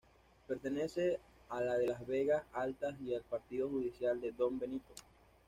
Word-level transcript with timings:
Pertenece 0.47 1.19
a 1.49 1.61
la 1.61 1.77
de 1.77 1.85
las 1.85 2.07
Vegas 2.07 2.41
Altas 2.53 2.99
y 3.01 3.13
al 3.13 3.21
Partido 3.21 3.69
judicial 3.69 4.19
de 4.19 4.31
Don 4.31 4.57
Benito. 4.57 4.95